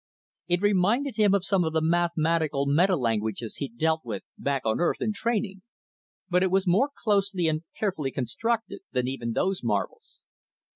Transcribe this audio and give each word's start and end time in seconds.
It 0.47 0.63
reminded 0.63 1.17
him 1.17 1.35
of 1.35 1.45
some 1.45 1.63
of 1.63 1.73
the 1.73 1.79
mathematical 1.79 2.65
metalanguages 2.65 3.57
he'd 3.57 3.77
dealt 3.77 4.01
with 4.03 4.23
back 4.35 4.65
on 4.65 4.79
Earth, 4.79 4.99
in 4.99 5.13
training; 5.13 5.61
but 6.27 6.41
it 6.41 6.49
was 6.49 6.65
more 6.65 6.89
closely 7.03 7.47
and 7.47 7.61
carefully 7.77 8.09
constructed 8.09 8.79
than 8.91 9.07
even 9.07 9.33
those 9.33 9.61
marvels. 9.63 10.21